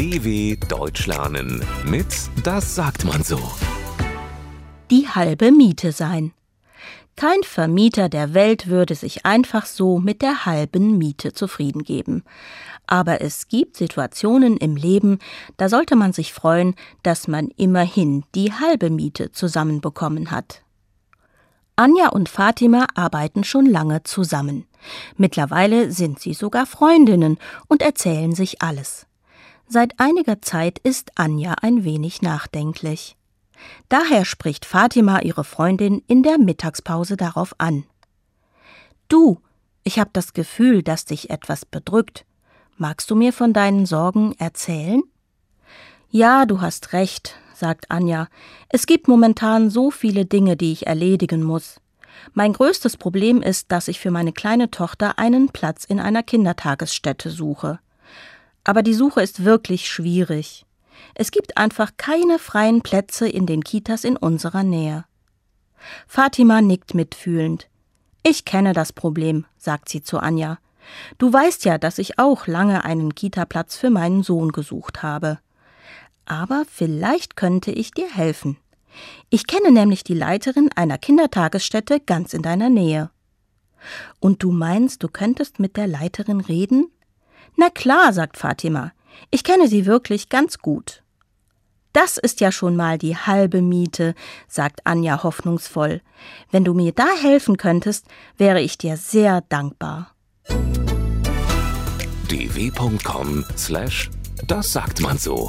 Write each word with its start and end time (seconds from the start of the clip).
DW 0.00 0.56
Deutsch 0.66 1.06
lernen 1.06 1.62
mit 1.84 2.06
Das 2.42 2.74
sagt 2.74 3.04
man 3.04 3.22
so. 3.22 3.38
Die 4.90 5.06
halbe 5.06 5.52
Miete 5.52 5.92
sein. 5.92 6.32
Kein 7.16 7.42
Vermieter 7.42 8.08
der 8.08 8.32
Welt 8.32 8.68
würde 8.68 8.94
sich 8.94 9.26
einfach 9.26 9.66
so 9.66 9.98
mit 9.98 10.22
der 10.22 10.46
halben 10.46 10.96
Miete 10.96 11.34
zufrieden 11.34 11.82
geben. 11.82 12.24
Aber 12.86 13.20
es 13.20 13.48
gibt 13.48 13.76
Situationen 13.76 14.56
im 14.56 14.74
Leben, 14.74 15.18
da 15.58 15.68
sollte 15.68 15.96
man 15.96 16.14
sich 16.14 16.32
freuen, 16.32 16.76
dass 17.02 17.28
man 17.28 17.48
immerhin 17.58 18.24
die 18.34 18.54
halbe 18.54 18.88
Miete 18.88 19.32
zusammenbekommen 19.32 20.30
hat. 20.30 20.62
Anja 21.76 22.08
und 22.08 22.30
Fatima 22.30 22.86
arbeiten 22.94 23.44
schon 23.44 23.66
lange 23.66 24.02
zusammen. 24.04 24.64
Mittlerweile 25.18 25.92
sind 25.92 26.20
sie 26.20 26.32
sogar 26.32 26.64
Freundinnen 26.64 27.36
und 27.68 27.82
erzählen 27.82 28.34
sich 28.34 28.62
alles. 28.62 29.06
Seit 29.72 30.00
einiger 30.00 30.42
Zeit 30.42 30.80
ist 30.80 31.12
Anja 31.14 31.54
ein 31.62 31.84
wenig 31.84 32.22
nachdenklich. 32.22 33.16
Daher 33.88 34.24
spricht 34.24 34.64
Fatima 34.64 35.20
ihre 35.20 35.44
Freundin 35.44 36.02
in 36.08 36.24
der 36.24 36.38
Mittagspause 36.38 37.16
darauf 37.16 37.54
an. 37.58 37.84
Du, 39.06 39.38
ich 39.84 40.00
habe 40.00 40.10
das 40.12 40.32
Gefühl, 40.32 40.82
dass 40.82 41.04
dich 41.04 41.30
etwas 41.30 41.64
bedrückt. 41.64 42.24
Magst 42.78 43.12
du 43.12 43.14
mir 43.14 43.32
von 43.32 43.52
deinen 43.52 43.86
Sorgen 43.86 44.34
erzählen? 44.40 45.04
Ja, 46.10 46.46
du 46.46 46.60
hast 46.60 46.92
recht, 46.92 47.36
sagt 47.54 47.92
Anja. 47.92 48.26
Es 48.70 48.86
gibt 48.86 49.06
momentan 49.06 49.70
so 49.70 49.92
viele 49.92 50.24
Dinge, 50.24 50.56
die 50.56 50.72
ich 50.72 50.88
erledigen 50.88 51.44
muss. 51.44 51.80
Mein 52.34 52.54
größtes 52.54 52.96
Problem 52.96 53.40
ist, 53.40 53.70
dass 53.70 53.86
ich 53.86 54.00
für 54.00 54.10
meine 54.10 54.32
kleine 54.32 54.72
Tochter 54.72 55.20
einen 55.20 55.50
Platz 55.50 55.84
in 55.84 56.00
einer 56.00 56.24
Kindertagesstätte 56.24 57.30
suche. 57.30 57.78
Aber 58.64 58.82
die 58.82 58.94
Suche 58.94 59.22
ist 59.22 59.44
wirklich 59.44 59.88
schwierig. 59.88 60.66
Es 61.14 61.30
gibt 61.30 61.56
einfach 61.56 61.92
keine 61.96 62.38
freien 62.38 62.82
Plätze 62.82 63.28
in 63.28 63.46
den 63.46 63.64
Kitas 63.64 64.04
in 64.04 64.16
unserer 64.16 64.62
Nähe. 64.62 65.04
Fatima 66.06 66.60
nickt 66.60 66.94
mitfühlend. 66.94 67.68
Ich 68.22 68.44
kenne 68.44 68.74
das 68.74 68.92
Problem, 68.92 69.46
sagt 69.56 69.88
sie 69.88 70.02
zu 70.02 70.18
Anja. 70.18 70.58
Du 71.18 71.32
weißt 71.32 71.64
ja, 71.64 71.78
dass 71.78 71.98
ich 71.98 72.18
auch 72.18 72.46
lange 72.46 72.84
einen 72.84 73.14
Kitaplatz 73.14 73.76
für 73.76 73.90
meinen 73.90 74.22
Sohn 74.22 74.52
gesucht 74.52 75.02
habe. 75.02 75.38
Aber 76.26 76.64
vielleicht 76.70 77.36
könnte 77.36 77.70
ich 77.70 77.92
dir 77.92 78.12
helfen. 78.12 78.56
Ich 79.30 79.46
kenne 79.46 79.72
nämlich 79.72 80.04
die 80.04 80.14
Leiterin 80.14 80.70
einer 80.74 80.98
Kindertagesstätte 80.98 82.00
ganz 82.00 82.34
in 82.34 82.42
deiner 82.42 82.68
Nähe. 82.68 83.10
Und 84.18 84.42
du 84.42 84.52
meinst, 84.52 85.02
du 85.02 85.08
könntest 85.08 85.58
mit 85.58 85.76
der 85.76 85.86
Leiterin 85.86 86.40
reden? 86.40 86.90
Na 87.56 87.70
klar, 87.70 88.12
sagt 88.12 88.36
Fatima, 88.36 88.92
ich 89.30 89.44
kenne 89.44 89.68
sie 89.68 89.86
wirklich 89.86 90.28
ganz 90.28 90.58
gut. 90.58 91.02
Das 91.92 92.18
ist 92.18 92.40
ja 92.40 92.52
schon 92.52 92.76
mal 92.76 92.98
die 92.98 93.16
halbe 93.16 93.62
Miete, 93.62 94.14
sagt 94.46 94.86
Anja 94.86 95.22
hoffnungsvoll. 95.22 96.02
Wenn 96.50 96.64
du 96.64 96.72
mir 96.72 96.92
da 96.92 97.08
helfen 97.20 97.56
könntest, 97.56 98.06
wäre 98.36 98.60
ich 98.60 98.78
dir 98.78 98.96
sehr 98.96 99.40
dankbar. 99.48 100.14
dw.com 102.28 103.44
slash 103.56 104.08
das 104.46 104.72
sagt 104.72 105.00
man 105.00 105.18
so. 105.18 105.48